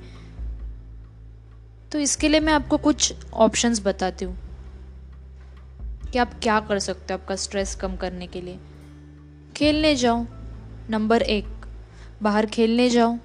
तो 1.92 1.98
इसके 1.98 2.28
लिए 2.28 2.40
मैं 2.40 2.52
आपको 2.52 2.78
कुछ 2.78 3.14
ऑप्शंस 3.34 3.82
बताती 3.86 4.24
हूँ। 4.24 4.38
कि 6.12 6.18
आप 6.18 6.40
क्या 6.42 6.60
कर 6.60 6.78
सकते 6.78 7.14
हो 7.14 7.20
आपका 7.20 7.36
स्ट्रेस 7.36 7.74
कम 7.74 7.96
करने 7.96 8.26
के 8.26 8.40
लिए। 8.40 8.58
खेलने 9.56 9.96
जाओ 9.96 10.26
नंबर 10.90 11.22
एक। 11.22 11.44
बाहर 12.22 12.46
खेलने 12.46 12.90
जाओ। 12.90 13.18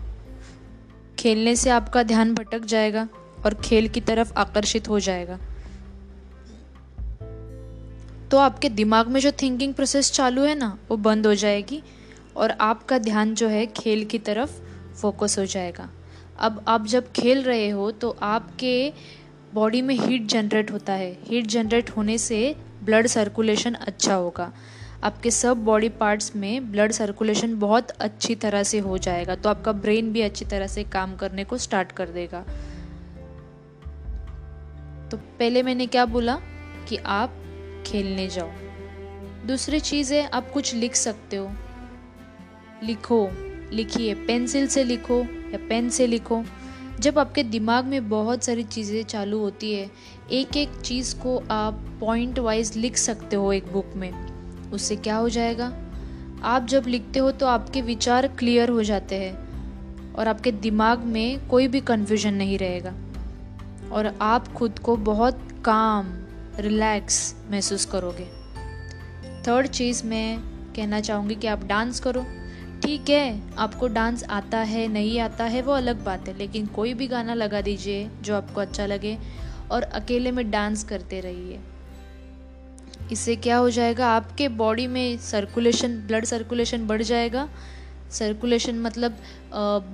खेलने 1.19 1.55
से 1.55 1.69
आपका 1.69 2.03
ध्यान 2.03 2.33
भटक 2.33 2.59
जाएगा 2.59 3.09
और 3.45 3.53
खेल 3.53 3.87
की 3.87 4.01
तरफ़ 4.01 4.33
आकर्षित 4.33 4.89
हो 4.89 4.99
जाएगा। 4.99 5.39
तो 8.31 8.37
आपके 8.37 8.69
दिमाग 8.69 9.07
में 9.07 9.19
जो 9.21 9.31
थिंकिंग 9.31 9.73
प्रोसेस 9.73 10.11
चालू 10.11 10.43
है 10.43 10.55
ना, 10.55 10.77
वो 10.89 10.97
बंद 10.97 11.27
हो 11.27 11.35
जाएगी 11.35 11.81
और 12.35 12.51
आपका 12.51 12.97
ध्यान 12.97 13.33
जो 13.35 13.47
है 13.47 13.65
खेल 13.67 14.03
की 14.05 14.19
तरफ़ 14.19 14.59
फोकस 14.95 15.37
हो 15.39 15.45
जाएगा। 15.45 15.89
अब 16.39 16.63
आप 16.67 16.85
जब 16.85 17.11
खेल 17.11 17.43
रहे 17.43 17.69
हो 17.69 17.91
तो 17.91 18.09
आपके 18.21 18.93
बॉडी 19.53 19.81
में 19.81 19.95
हीट 19.95 20.25
जनरेट 20.25 20.71
होता 20.71 20.93
है। 20.93 21.11
हीट 21.23 21.45
जनरेट 21.45 21.89
होने 21.89 22.17
से 22.17 22.55
ब्लड 22.83 23.07
सर्कुलेशन 23.07 23.73
अच्छा 23.73 24.13
होगा। 24.13 24.51
आपके 25.03 25.31
सब 25.31 25.63
बॉडी 25.65 25.89
पार्ट्स 25.89 26.35
में 26.35 26.71
ब्लड 26.71 26.91
सर्कुलेशन 26.91 27.57
बहुत 27.59 27.91
अच्छी 27.91 28.35
तरह 28.35 28.63
से 28.63 28.79
हो 28.79 28.97
जाएगा। 28.97 29.35
तो 29.35 29.49
आपका 29.49 29.71
ब्रेन 29.71 30.11
भी 30.13 30.21
अच्छी 30.21 30.45
तरह 30.45 30.67
से 30.67 30.83
काम 30.83 31.15
करने 31.15 31.43
को 31.43 31.57
स्टार्ट 31.57 31.91
कर 31.91 32.09
देगा। 32.09 32.41
तो 35.11 35.17
पहले 35.17 35.63
मैंने 35.63 35.85
क्या 35.85 36.05
बोला 36.05 36.39
कि 36.89 36.97
आप 36.97 37.43
खेलने 37.87 38.27
जाओ। 38.27 38.49
दूसरी 39.47 39.79
चीज़ 39.79 40.13
है 40.13 40.27
आप 40.27 40.51
कुछ 40.51 40.73
लिख 40.75 40.95
सकते 40.95 41.37
हो। 41.37 41.49
लिखो, 42.83 43.29
लिखिए, 43.73 44.13
पेंसिल 44.13 44.67
से 44.67 44.83
लिखो 44.83 45.19
या 45.51 45.57
पेन 45.69 45.89
से 45.89 46.07
लिखो। 46.07 46.43
जब 46.99 47.19
आपके 47.19 47.43
दिमाग 47.43 47.85
में 47.85 48.09
बहुत 48.09 48.43
सारी 48.43 48.63
चीज़ें 48.63 49.03
चालू 49.03 49.39
होती 49.39 49.73
है 49.73 49.89
एक 50.31 50.57
एक 50.57 50.69
चीज़ 50.83 51.15
को 51.15 51.37
आप 51.51 51.73
पॉइंट 51.99 52.39
वाइज 52.39 52.75
लिख 52.77 52.97
सकते 52.97 53.35
हो 53.35 53.53
एक 53.53 53.71
बुक 53.73 53.93
में। 53.95 54.11
उससे 54.71 54.95
क्या 54.95 55.15
हो 55.15 55.29
जाएगा? 55.29 55.73
आप 56.43 56.65
जब 56.65 56.87
लिखते 56.87 57.19
हो 57.19 57.31
तो 57.31 57.47
आपके 57.47 57.81
विचार 57.81 58.27
क्लियर 58.27 58.69
हो 58.69 58.83
जाते 58.83 59.15
हैं 59.15 60.13
और 60.13 60.27
आपके 60.27 60.51
दिमाग 60.51 60.99
में 60.99 61.47
कोई 61.47 61.67
भी 61.67 61.81
कन्फ्यूज़न 61.81 62.33
नहीं 62.33 62.57
रहेगा। 62.57 62.93
और 63.91 64.13
आप 64.21 64.47
खुद 64.47 64.79
को 64.79 64.95
बहुत 64.95 65.47
काम 65.65 66.05
रिलैक्स 66.59 67.35
महसूस 67.51 67.85
करोगे। 67.85 68.25
थर्ड 69.47 69.67
चीज़ 69.67 70.05
मैं 70.05 70.39
कहना 70.75 70.99
चाहूँगी 70.99 71.35
कि 71.35 71.47
आप 71.47 71.63
डांस 71.63 71.99
करो। 71.99 72.25
ठीक 72.83 73.09
है, 73.09 73.55
आपको 73.57 73.87
डांस 73.87 74.23
आता 74.23 74.57
है, 74.57 74.87
नहीं 74.87 75.19
आता 75.19 75.43
है, 75.43 75.61
वो 75.61 75.73
अलग 75.73 76.03
बात 76.05 76.27
है, 76.27 76.37
लेकिन 76.37 76.65
कोई 76.65 76.93
भी 76.93 77.07
गाना 77.07 77.33
लगा 77.33 77.61
दीजिए 77.61 78.09
जो 78.21 78.35
आपको 78.35 78.61
अच्छा 78.61 78.85
लगे 78.85 79.17
और 79.71 79.83
अकेले 79.83 80.31
में 80.31 80.49
डांस 80.51 80.83
करते 80.83 81.19
रहिए। 81.19 81.59
इससे 83.11 83.35
क्या 83.35 83.57
हो 83.57 83.69
जाएगा, 83.69 84.07
आपके 84.07 84.47
बॉडी 84.49 84.87
में 84.87 85.17
सर्कुलेशन 85.17 85.97
ब्लड 86.07 86.25
सर्कुलेशन 86.25 86.87
बढ़ 86.87 87.01
जाएगा। 87.01 87.47
सर्कुलेशन 88.11 88.79
मतलब 88.79 89.17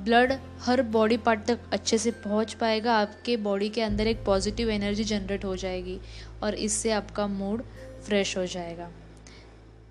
ब्लड 0.06 0.34
हर 0.62 0.82
बॉडी 0.82 1.18
पार्ट 1.18 1.46
तक 1.46 1.60
अच्छे 1.74 1.98
से 1.98 2.12
पहुँच 2.12 2.54
पाएगा, 2.54 2.96
आपके 2.96 3.38
बॉडी 3.38 3.70
के 3.70 3.82
अंदर 3.82 4.08
एक 4.08 4.24
पॉजिटिव 4.26 4.70
एनर्जी 4.70 5.04
जनरेट 5.04 5.46
हो 5.46 5.56
जाएगी। 5.56 6.00
और 6.44 6.56
इससे 6.56 6.92
आपका 6.92 7.28
मूड 7.28 7.64
फ्रेश 8.06 8.38
हो 8.38 8.46
जाएगा। 8.46 8.90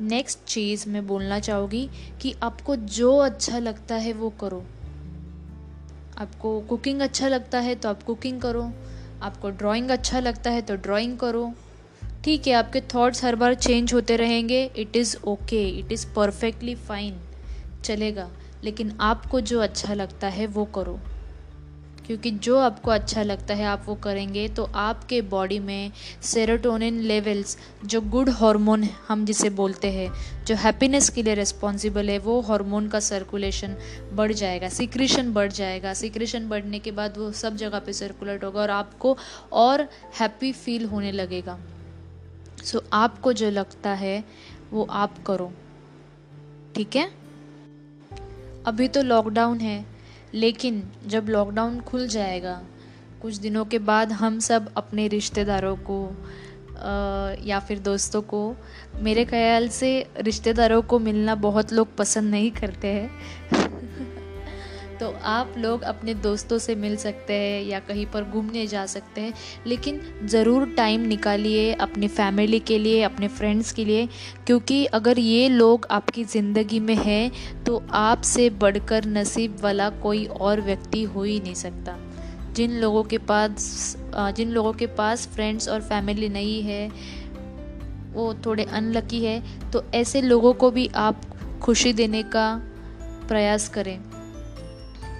नेक्स्ट 0.01 0.39
चीज़ 0.45 0.89
मैं 0.89 1.07
बोलना 1.07 1.39
चाहूँगी 1.39 1.89
कि 2.21 2.35
आपको 2.43 2.77
जो 2.77 3.17
अच्छा 3.17 3.59
लगता 3.59 3.95
है 3.95 4.13
वो 4.13 4.31
करो। 4.41 4.65
आपको 6.19 6.61
कुकिंग 6.61 7.01
अच्छा 7.01 7.29
लगता 7.29 7.61
है 7.61 7.75
तो 7.75 7.89
आप 7.89 8.03
कुकिंग 8.03 8.41
करो। 8.41 8.71
आपको 9.23 9.51
ड्राइंग 9.51 9.91
अच्छा 9.91 10.21
लगता 10.21 10.51
है 10.51 10.63
तो 10.63 10.77
ड्राइंग 10.77 11.19
करो। 11.19 11.53
ठीक 12.25 12.47
है, 12.47 12.53
आपके 12.53 12.81
थॉट्स 12.95 13.25
हर 13.25 13.37
बार 13.37 13.55
चेंज 13.55 13.95
होते 13.95 14.17
रहेंगे। 14.17 14.65
It 14.77 14.97
is 14.97 15.17
okay 15.25 15.69
it 15.69 15.93
is 15.93 16.07
perfectly 16.17 16.75
fine 16.75 17.21
चलेगा। 17.85 18.31
लेकिन 18.65 18.93
आपको 19.01 19.41
जो 19.41 19.61
अच्छा 19.61 19.95
लगता 19.95 20.29
है 20.29 20.47
वो 20.47 20.65
करो। 20.65 20.99
क्योंकि 22.07 22.31
जो 22.31 22.59
आपको 22.59 22.91
अच्छा 22.91 23.23
लगता 23.23 23.55
है 23.55 23.65
आप 23.65 23.83
वो 23.87 23.95
करेंगे। 23.95 24.49
तो 24.49 24.65
आपके 24.65 25.21
बॉडी 25.23 25.59
में 25.59 25.93
सेरोटोनिन 26.23 27.01
लेवल्स 27.01 27.59
जो 27.85 28.01
गुड 28.01 28.31
हार्मोन 28.31 28.85
हम 29.09 29.25
जिसे 29.25 29.51
बोलते 29.51 29.93
हैं 29.93 30.13
जो 30.45 30.55
हैप्पीनेस 30.55 31.09
के 31.09 31.23
लिए 31.23 31.35
रिस्पॉन्सिबल 31.35 32.11
है 32.11 32.19
वो 32.19 32.41
हार्मोन 32.41 32.89
का 32.89 33.01
सर्कुलेशन 33.01 33.77
बढ़ 34.13 34.33
जाएगा 34.33 34.69
सिक्रेशन 34.69 35.33
बढ़ 35.33 35.53
जाएगा। 35.53 35.95
सिक्रेशन 35.95 36.49
बढ़ने 36.49 36.79
के 36.79 36.91
बाद 36.91 37.19
वो 37.19 37.33
सब 37.33 37.57
जगह 37.57 37.79
पे 37.79 37.93
सर्कुलेट 37.93 38.45
होगा 38.45 38.61
और 38.61 38.71
आपको 38.71 39.17
और 39.53 39.89
हैप्पी 40.21 40.53
फील 40.53 40.85
होने 40.85 41.13
लगेगा। 41.13 41.59
सो 42.65 42.79
so, 42.79 42.85
आपको 42.93 43.33
जो 43.33 43.51
लगता 43.51 43.91
है 43.91 44.25
वो 44.71 44.87
आप 44.91 45.23
करो। 45.23 45.53
ठीक 46.75 46.97
है? 46.97 47.11
अभी 48.67 48.89
तो 48.89 49.03
लॉकडाउन 49.03 49.61
है। 49.61 49.92
लेकिन 50.35 50.83
जब 51.07 51.27
लॉकडाउन 51.29 51.81
खुल 51.81 52.09
जाएगा 52.09 52.63
कुछ 53.23 53.37
दिनों 53.37 53.65
के 53.65 53.79
बाद 53.79 54.13
हम 54.13 54.39
सब 54.39 54.73
अपने 54.77 55.09
रिश्तेदारों 55.09 55.77
को 55.77 56.07
आ, 56.09 57.35
या 57.45 57.59
फिर 57.59 57.79
दोस्तों 57.79 58.23
को 58.23 58.57
मेरे 59.01 59.25
ख्याल 59.25 59.69
से 59.69 60.07
रिश्तेदारों 60.19 60.83
को 60.83 60.99
मिलना 60.99 61.35
बहुत 61.35 61.73
लोग 61.73 61.97
पसंद 61.97 62.31
नहीं 62.31 62.51
करते 62.51 62.89
हैं। 62.89 63.11
तो 65.03 65.09
आप 65.27 65.55
लोग 65.59 65.83
अपने 65.83 66.13
दोस्तों 66.17 66.57
से 66.59 66.75
मिल 66.75 66.95
सकते 66.97 67.35
हैं 67.35 67.63
या 67.63 67.79
कहीं 67.81 68.05
पर 68.07 68.25
घूमने 68.25 68.67
जा 68.67 68.85
सकते 68.87 69.21
हैं। 69.21 69.33
लेकिन 69.67 70.01
ज़रूर 70.25 70.67
टाइम 70.77 71.07
निकालिए 71.07 71.73
अपनी 71.77 72.09
फैमिली 72.09 72.61
के 72.61 72.79
लिए, 72.79 73.03
अपने 73.03 73.29
फ्रेंड्स 73.29 73.73
के 73.73 73.85
लिए, 73.85 74.07
क्योंकि 74.47 74.85
अगर 74.87 75.19
ये 75.19 75.49
लोग 75.49 75.87
आपकी 75.91 76.25
ज़िंदगी 76.27 76.81
में 76.81 76.95
हैं 76.97 77.65
तो 77.65 77.83
आपसे 77.93 78.49
बढ़कर 78.61 79.07
नसीब 79.09 79.57
वाला 79.63 79.89
कोई 79.99 80.25
और 80.27 80.61
व्यक्ति 80.61 81.03
हो 81.05 81.23
ही 81.23 81.39
नहीं 81.41 81.55
सकता। 81.55 81.97
जिन 82.55 82.79
लोगों 82.81 83.03
के 83.05 83.19
पास 83.25 83.97
जिन 84.37 84.51
लोगों 84.51 84.73
के 84.75 84.87
पास 84.95 85.27
फ्रेंड्स 85.35 85.69
और 85.69 85.81
फैमिली 85.83 86.29
नहीं 86.29 86.63
है, 86.63 86.89
वो 88.13 88.33
थोड़े 88.47 88.65
अनलकी 88.65 89.25
है 89.25 89.41
तो 89.73 89.85
ऐसे 89.95 90.23
लोगों 90.23 90.53
को 90.55 90.71
भी 90.71 90.89
आप 90.99 91.21
खुशी 91.63 91.93
देने 91.95 92.23
का 92.23 92.49
प्रयास 93.29 93.69
करें। 93.69 93.99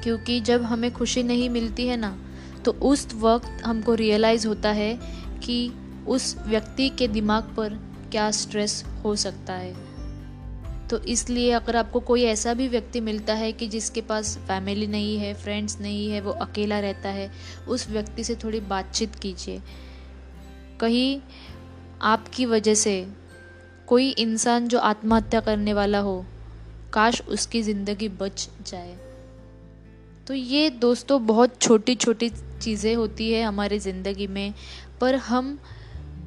क्योंकि 0.03 0.41
जब 0.41 0.63
हमें 0.63 0.93
खुशी 0.93 1.23
नहीं 1.23 1.49
मिलती 1.51 1.87
है 1.87 1.97
ना 1.97 2.17
तो 2.65 2.73
उस 2.73 3.07
वक्त 3.15 3.63
हमको 3.65 3.95
रियलाइज़ 3.95 4.47
होता 4.47 4.71
है 4.71 4.95
कि 5.45 5.73
उस 6.09 6.37
व्यक्ति 6.47 6.89
के 6.89 7.09
दिमाग 7.09 7.55
पर 7.57 7.79
क्या 8.11 8.31
स्ट्रेस 8.31 8.85
हो 9.05 9.15
सकता 9.17 9.53
है। 9.53 9.75
तो 10.89 10.99
इसलिए 10.99 11.51
अगर 11.51 11.77
आपको 11.77 12.01
कोई 12.01 12.23
ऐसा 12.23 12.55
भी 12.55 12.69
व्यक्ति 12.69 13.01
मिलता 13.01 13.35
है 13.35 13.53
कि 13.53 13.69
जिसके 13.69 14.01
पास 14.01 14.37
फैमिली 14.39 14.87
नहीं 14.87 15.17
है 15.19 15.33
फ्रेंड्स 15.35 15.81
नहीं 15.81 16.11
है, 16.11 16.21
वो 16.21 16.33
अकेला 16.33 16.81
रहता 16.81 17.09
है, 17.09 17.31
उस 17.69 17.89
व्यक्ति 17.91 18.25
से 18.25 18.35
थोड़ी 18.35 18.61
बातचीत 18.61 19.15
कीजिए। 19.15 19.63
कहीं 20.81 21.21
आपकी 22.03 22.47
वजह 22.47 22.75
से 22.75 23.07
कोई 23.87 24.11
इंसान 24.11 24.69
जो 24.69 24.79
आत्महत्या 24.79 25.41
करने 25.41 25.73
वाला 25.73 25.99
हो, 25.99 26.25
काश 26.93 27.23
उसकी 27.29 27.63
ज़िंदगी 27.63 28.09
बच 28.09 28.49
जाए। 28.67 29.12
तो 30.27 30.35
ये 30.35 30.69
दोस्तों 30.73 31.25
बहुत 31.27 31.61
छोटी 31.63 31.95
छोटी 31.95 32.29
चीज़ें 32.63 32.95
होती 32.95 33.31
है 33.33 33.43
हमारी 33.43 33.79
ज़िंदगी 33.79 34.27
में, 34.27 34.53
पर 35.01 35.15
हम 35.15 35.59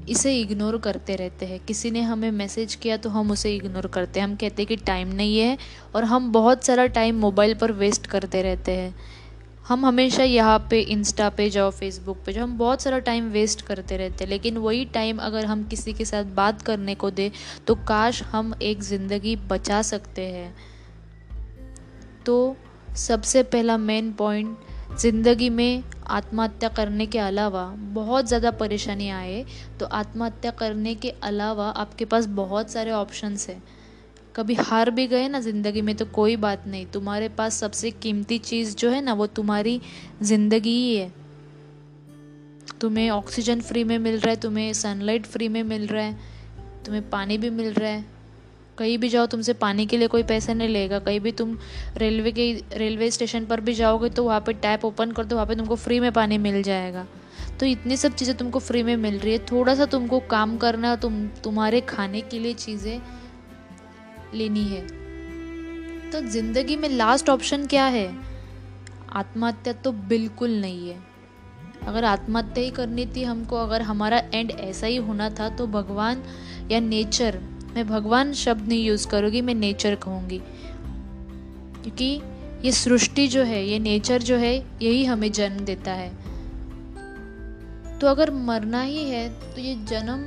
इसे 0.10 0.36
इग्नोर 0.40 0.78
करते 0.78 1.16
रहते 1.16 1.46
हैं। 1.46 1.60
किसी 1.60 1.92
ने 1.92 2.02
हमें 2.04 2.30
मैसेज 2.34 2.76
किया 2.76 2.98
तो 2.98 3.10
हम 3.10 3.32
उसे 3.32 3.56
इग्नोर 3.56 3.88
करते 3.88 4.20
हैं। 4.20 4.28
हम 4.28 4.36
कहते 4.36 4.62
हैं 4.62 4.68
कि 4.68 4.76
टाइम 4.78 5.14
नहीं 5.14 5.38
है 5.40 5.58
और 5.96 6.04
हम 6.04 6.32
बहुत 6.32 6.66
सारा 6.66 6.86
टाइम 6.90 7.20
मोबाइल 7.20 7.54
पर 7.54 7.72
वेस्ट 7.74 8.08
करते 8.08 8.42
रहते 8.42 8.72
हैं। 8.72 8.94
हम 9.68 9.86
हमेशा 9.86 10.24
यहाँ 10.24 10.60
पे 10.70 10.80
इंस्टा 10.82 11.30
पे 11.30 11.50
जाओ 11.50 11.70
फेसबुक 11.72 12.18
पे 12.26 12.34
जाओ, 12.34 12.44
हम 12.44 12.58
बहुत 12.58 12.82
सारा 12.82 13.00
टाइम 13.00 13.30
वेस्ट 13.32 13.62
करते 13.62 13.98
रहते 13.98 14.24
हैं। 14.24 14.30
लेकिन 14.30 14.58
वही 14.58 14.84
टाइम 14.94 15.18
अगर 15.22 15.46
हम 15.46 15.64
किसी 15.64 15.94
के 15.94 16.06
साथ 16.06 16.24
बात 16.36 16.62
करने 16.62 16.96
को 16.96 17.12
दे 17.12 17.32
तो 17.68 17.76
काश 17.88 18.22
हम 18.26 18.54
एक 18.62 18.84
ज़िंदगी 18.84 19.36
बचा 19.48 19.82
सकते 19.84 20.26
हैं। 20.28 20.54
तो 22.26 22.56
सबसे 22.98 23.44
पहला 23.44 23.78
मेन 23.78 24.12
पॉइंट 24.12 24.58
ज़िंदगी 25.00 25.50
में 25.50 25.84
आत्महत्या 26.08 26.70
करने 26.70 27.06
के 27.06 27.20
अलावा 27.20 27.66
बहुत 27.94 28.28
ज़्यादा 28.28 28.52
परेशानी 28.52 29.10
आए 29.10 29.44
तो 29.80 29.86
आत्महत्या 29.86 30.52
करने 30.52 30.94
के 30.96 31.10
अलावा 31.24 31.70
आपके 31.70 32.06
पास 32.06 32.26
बहुत 32.26 32.72
सारे 32.72 32.92
ऑप्शंस 32.92 33.50
हैं। 33.50 33.62
कभी 34.36 34.54
हार 34.54 34.92
भी 34.92 35.08
गए 35.08 35.28
ना 35.28 35.40
ज़िंदगी 35.40 35.82
में 35.82 35.96
तो 35.96 36.06
कोई 36.06 36.36
बात 36.36 36.68
नहीं। 36.68 36.86
तुम्हारे 36.86 37.30
पास 37.30 37.60
सबसे 37.60 37.92
कीमती 37.92 38.38
चीज़ 38.40 38.76
जो 38.76 38.90
है 38.90 39.02
ना, 39.02 39.14
वो 39.14 39.28
तुम्हारी 39.28 39.80
ज़िंदगी 40.22 40.76
ही 40.76 40.96
है। 40.96 41.14
तुम्हें 42.82 43.10
ऑक्सीजन 43.10 43.62
फ्री 43.62 43.84
में 43.84 43.98
मिल 44.00 44.20
रहा 44.20 44.30
है, 44.30 44.36
तुम्हें 44.36 44.74
सनलाइट 44.74 45.26
फ्री 45.26 45.48
में 45.48 45.64
मिल 45.64 45.88
रहा 45.88 46.04
है, 46.04 46.18
तुम्हें 46.86 47.10
पानी 47.10 47.38
भी 47.38 47.50
मिल 47.50 47.74
रहा 47.74 47.90
है। 47.90 48.15
कहीं 48.78 48.98
भी 48.98 49.10
जाओ, 49.10 49.26
तुमसे 49.26 49.54
पानी 49.54 49.86
के 49.86 49.98
लिए 49.98 50.08
कोई 50.08 50.24
पैसा 50.24 50.54
नहीं 50.54 50.70
लेगा। 50.70 51.00
कहीं 51.00 51.20
भी 51.20 51.32
तुम 51.32 51.58
रेलवे 51.98 52.32
के, 52.32 52.52
रेलवे 52.74 53.12
स्टेशन 53.12 53.46
पर 53.46 53.62
भी 53.62 53.74
जाओगे 53.74 54.10
तो 54.10 54.24
वहाँ 54.24 54.40
पे 54.42 54.54
टैप 54.54 54.86
ओपन 54.86 55.12
कर 55.12 55.26
दो, 55.26 55.36
वहाँ 55.36 55.48
पे 55.48 55.56
तुमको 55.56 55.76
फ्री 55.76 56.00
में 56.00 56.12
पानी 56.12 56.38
मिल 56.38 56.62
जाएगा। 56.64 57.06
तो 57.60 57.66
इतनी 57.66 57.98
सब 57.98 58.16
चीज़ें 58.16 58.36
तुमको 58.38 58.60
फ्री 58.60 58.84
में 58.84 58.96
मिल 58.98 59.20
रही 59.20 59.34
है। 59.34 59.40
थोड़ा 59.46 59.76
सा 59.76 59.86
तुमको 59.86 60.20
काम 60.20 60.58
करना, 60.58 60.96
तुम, 60.96 61.28
तुम्हारे 61.44 61.82
खाने 61.82 62.22
के 62.22 62.40
लिए 62.40 62.54
चीज़ें 62.54 63.02
लेनी 64.34 64.64
है। 64.64 64.82
तो 66.12 66.22
ज़िंदगी 66.22 66.76
में 66.76 66.90
लास्ट 66.90 67.30
ऑप्शन 67.30 67.66
क्या 67.66 67.86
है? 67.86 68.08
आत्महत्या 69.10 69.74
तो 69.74 69.92
बिल्कुल 69.92 70.52
नहीं 70.52 70.90
है। 70.90 70.98
अगर 71.88 72.04
आत्महत्या 72.04 72.64
ही 72.64 72.70
करनी 72.70 73.06
थी 73.06 73.24
हमको, 73.24 73.56
अगर 73.56 73.82
हमारा 73.82 74.18
एंड 74.34 74.52
ऐसा 74.52 74.88
ही 74.88 74.96
होना 74.98 75.30
था 75.30 75.50
तो 75.50 75.68
भगवान 75.68 76.24
या 76.72 76.80
नेचर 76.80 77.40
मैं 77.76 77.88
भगवान 77.88 78.32
शब्द 78.34 78.68
नहीं 78.68 78.84
यूज़ 78.86 79.08
करूँगी, 79.08 79.42
मैं 79.42 79.54
नेचर 79.56 79.96
कहूँगी। 79.96 80.38
क्योंकि 81.84 82.06
ये 82.66 82.72
सृष्टि 82.72 83.28
जो 83.28 83.44
है, 83.44 83.66
ये 83.66 83.80
नेचर 83.80 84.22
जो 84.22 84.36
है, 84.36 84.56
यही 84.82 85.04
हमें 85.06 85.32
जन्म 85.32 85.60
देता 85.60 85.94
है। 85.94 86.10
तो 88.00 88.08
अगर 88.08 88.32
मरना 88.32 88.82
ही 88.82 89.04
है 89.10 89.28
तो 89.30 89.62
ये 89.62 89.76
जन्म 89.86 90.24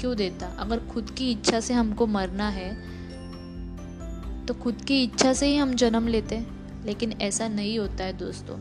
क्यों 0.00 0.16
देता? 0.16 0.46
अगर 0.58 0.78
खुद 0.78 1.10
की 1.10 1.30
इच्छा 1.30 1.60
से 1.60 1.74
हमको 1.74 2.06
मरना 2.06 2.48
है 2.48 2.70
तो 4.46 4.54
खुद 4.54 4.80
की 4.82 5.02
इच्छा 5.02 5.32
से 5.32 5.46
ही 5.46 5.56
हम 5.56 5.74
जन्म 5.74 6.08
लेते 6.08 6.40
लेकिन 6.84 7.12
ऐसा 7.22 7.48
नहीं 7.48 7.78
होता 7.78 8.04
है 8.04 8.12
दोस्तों। 8.12 8.58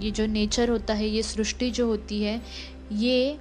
ये 0.00 0.10
जो 0.10 0.26
नेचर 0.26 0.68
होता 0.68 0.94
है, 0.94 1.08
ये 1.08 1.22
सृष्टि 1.22 1.70
जो 1.70 1.86
होती 1.86 2.22
है, 2.22 2.40
ये 2.92 3.38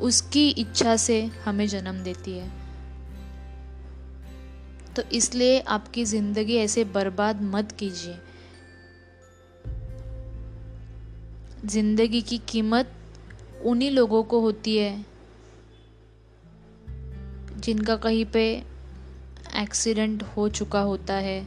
उसकी 0.00 0.48
इच्छा 0.50 0.96
से 0.96 1.22
हमें 1.44 1.66
जन्म 1.68 2.02
देती 2.02 2.32
है। 2.32 2.50
तो 4.96 5.02
इसलिए 5.12 5.58
आपकी 5.60 6.04
ज़िंदगी 6.04 6.56
ऐसे 6.56 6.84
बर्बाद 6.84 7.42
मत 7.44 7.72
कीजिए। 7.72 8.18
ज़िंदगी 11.66 12.20
की 12.22 12.38
कीमत 12.48 12.92
उन्हीं 13.64 13.90
लोगों 13.90 14.22
को 14.22 14.40
होती 14.40 14.76
है 14.76 15.04
जिनका 17.58 17.96
कहीं 17.96 18.24
पे 18.24 18.46
एक्सीडेंट 19.56 20.22
हो 20.36 20.48
चुका 20.48 20.80
होता 20.80 21.14
है, 21.14 21.46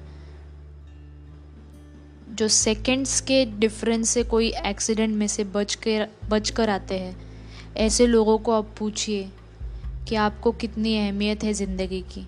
जो 2.29 2.47
सेकंड्स 2.47 3.19
के 3.21 3.45
डिफरेंस 3.59 4.09
से 4.09 4.23
कोई 4.23 4.51
एक्सीडेंट 4.65 5.15
में 5.15 5.27
से 5.27 5.43
बच 5.43 5.75
कर 5.75 6.07
बच 6.29 6.49
कर 6.49 6.69
आते 6.69 6.99
हैं। 6.99 7.28
ऐसे 7.77 8.07
लोगों 8.07 8.37
को 8.37 8.51
आप 8.51 8.75
पूछिए 8.79 9.29
कि 10.09 10.15
आपको 10.15 10.51
कितनी 10.51 10.97
अहमियत 10.97 11.43
है 11.43 11.53
ज़िंदगी 11.53 12.01
की। 12.01 12.27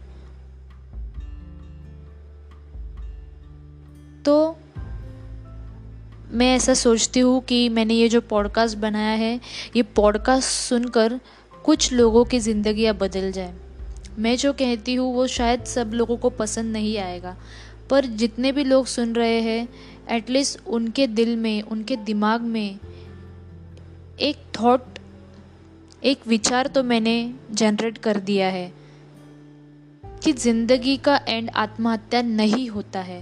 तो 4.25 4.57
मैं 6.31 6.55
ऐसा 6.55 6.73
सोचती 6.73 7.19
हूँ 7.19 7.41
कि 7.41 7.69
मैंने 7.69 7.93
ये 7.93 8.09
जो 8.09 8.21
पॉडकास्ट 8.21 8.77
बनाया 8.77 9.15
है, 9.17 9.41
ये 9.75 9.83
पॉडकास्ट 9.83 10.49
सुनकर 10.49 11.19
कुछ 11.65 11.93
लोगों 11.93 12.25
की 12.25 12.39
ज़िंदगी 12.39 12.91
बदल 12.91 13.31
जाए। 13.31 13.53
मैं 14.19 14.37
जो 14.37 14.53
कहती 14.53 14.93
हूँ, 14.95 15.13
वो 15.13 15.27
शायद 15.27 15.63
सब 15.63 15.91
लोगों 15.93 16.17
को 16.17 16.29
पसंद 16.29 16.73
नहीं 16.73 16.97
आएगा, 16.97 17.37
पर 17.89 18.05
जितने 18.05 18.51
भी 18.51 18.63
लोग 18.63 18.85
सुन 18.85 19.13
रहे 19.13 19.41
हैं 19.41 19.69
एटलीस्ट 20.09 20.67
उनके 20.67 21.07
दिल 21.07 21.35
में, 21.35 21.61
उनके 21.61 21.95
दिमाग 21.95 22.41
में 22.41 22.79
एक 24.19 24.37
थॉट 24.61 24.81
एक 26.03 26.27
विचार 26.27 26.67
तो 26.67 26.83
मैंने 26.83 27.33
जनरेट 27.51 27.97
कर 27.97 28.17
दिया 28.19 28.47
है 28.47 28.71
कि 30.23 30.31
ज़िंदगी 30.33 30.95
का 30.97 31.19
एंड 31.27 31.49
आत्महत्या 31.49 32.21
नहीं 32.21 32.69
होता 32.69 32.99
है। 32.99 33.21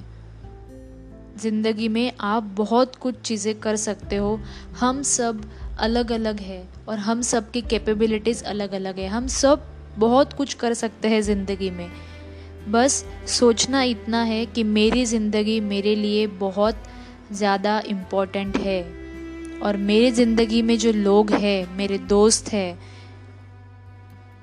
ज़िंदगी 1.40 1.88
में 1.88 2.12
आप 2.20 2.44
बहुत 2.44 2.96
कुछ 2.96 3.16
चीज़ें 3.22 3.60
कर 3.60 3.76
सकते 3.76 4.16
हो। 4.16 4.40
हम 4.80 5.02
सब 5.02 5.42
अलग 5.80 6.12
अलग 6.12 6.40
है 6.40 6.64
और 6.88 6.98
हम 6.98 7.22
सब 7.22 7.52
की 7.52 7.62
कैपेबिलिटीज़ 7.62 8.44
अलग 8.44 8.72
अलग 8.72 9.00
है। 9.00 9.08
हम 9.08 9.28
सब 9.28 9.66
बहुत 9.98 10.34
कुछ 10.34 10.54
कर 10.54 10.74
सकते 10.74 11.08
हैं 11.08 11.22
ज़िंदगी 11.22 11.70
में। 11.70 11.90
बस 12.70 13.04
सोचना 13.30 13.84
इतना 13.84 14.22
है 14.24 14.46
कि 14.46 14.64
मेरी 14.64 15.06
ज़िंदगी 15.06 15.60
मेरे 15.60 15.96
लिए 15.96 16.26
बहुत 16.28 16.84
ज़्यादा 17.32 17.82
इम्पोर्टेंट 17.88 18.58
है। 18.58 18.99
और 19.64 19.78
मेरी 19.78 20.12
ज़िंदगी 20.12 20.62
में 20.62 20.78
जो 20.78 20.92
लोग 20.92 21.32
हैं, 21.32 21.78
मेरे 21.78 21.98
दोस्त 21.98 22.52
हैं, 22.54 22.80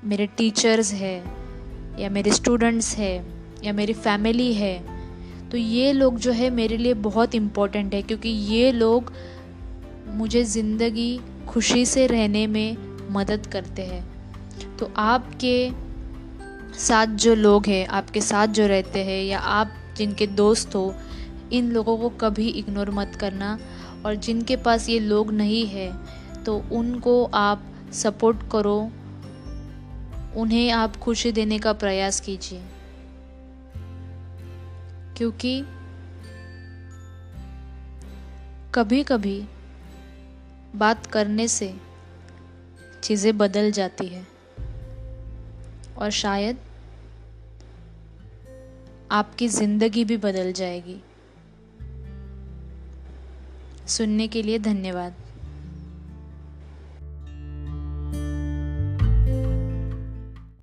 मेरे 0.03 0.25
टीचर्स 0.37 0.93
हैं, 0.93 1.97
या 1.99 2.09
मेरे 2.09 2.31
स्टूडेंट्स 2.31 2.95
हैं, 2.97 3.25
या 3.63 3.73
मेरी 3.73 3.93
फैमिली 3.95 4.53
है 4.53 4.75
तो 5.49 5.57
ये 5.57 5.91
लोग 5.93 6.17
जो 6.19 6.31
है 6.31 6.49
मेरे 6.49 6.77
लिए 6.77 6.93
बहुत 6.93 7.35
इम्पोर्टेंट 7.35 7.93
है 7.93 8.01
क्योंकि 8.01 8.29
ये 8.29 8.71
लोग 8.71 9.11
मुझे 10.15 10.43
ज़िंदगी 10.43 11.19
खुशी 11.47 11.85
से 11.85 12.05
रहने 12.07 12.45
में 12.47 12.77
मदद 13.11 13.45
करते 13.45 13.81
हैं। 13.81 14.03
तो 14.77 14.91
आपके 14.97 15.69
साथ 16.79 17.15
जो 17.15 17.35
लोग 17.35 17.67
हैं, 17.67 17.85
आपके 17.87 18.21
साथ 18.21 18.47
जो 18.47 18.67
रहते 18.67 19.03
हैं, 19.03 19.23
या 19.23 19.39
आप 19.39 19.71
जिनके 19.97 20.27
दोस्त 20.27 20.75
हो, 20.75 20.93
इन 21.51 21.71
लोगों 21.71 21.97
को 21.97 22.09
कभी 22.19 22.47
इग्नोर 22.49 22.91
मत 22.91 23.15
करना। 23.15 23.57
और 24.05 24.15
जिनके 24.15 24.55
पास 24.55 24.89
ये 24.89 24.99
लोग 24.99 25.31
नहीं 25.31 25.65
है 25.67 25.91
तो 26.43 26.57
उनको 26.71 27.23
आप 27.25 27.63
सपोर्ट 27.93 28.37
करो। 28.51 28.77
उन्हें 30.35 30.71
आप 30.71 30.95
खुशी 30.95 31.31
देने 31.31 31.59
का 31.59 31.73
प्रयास 31.73 32.19
कीजिए। 32.19 32.61
क्योंकि 35.17 35.59
कभी 38.75 39.03
कभी 39.03 39.43
बात 40.75 41.05
करने 41.05 41.47
से 41.47 41.73
चीज़ें 43.03 43.37
बदल 43.37 43.71
जाती 43.71 44.07
है। 44.07 44.25
और 45.97 46.09
शायद 46.09 46.57
आपकी 49.11 49.47
ज़िंदगी 49.47 50.03
भी 50.05 50.17
बदल 50.17 50.51
जाएगी। 50.53 51.01
सुनने 53.87 54.27
के 54.27 54.43
लिए 54.43 54.59
धन्यवाद। 54.59 55.15